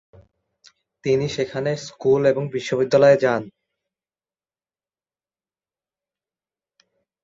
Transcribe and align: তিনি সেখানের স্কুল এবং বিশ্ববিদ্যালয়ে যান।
তিনি 1.03 1.25
সেখানের 1.35 1.77
স্কুল 1.87 2.21
এবং 2.31 2.43
বিশ্ববিদ্যালয়ে 2.55 3.17
যান। 3.23 3.43